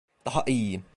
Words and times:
Daha 0.25 0.43
iyiyim. 0.47 0.83